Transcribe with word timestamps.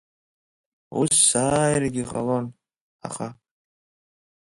Ус 0.99 1.13
сааиргьы 1.29 2.03
ҟалон, 2.11 2.45
аха… 3.07 3.27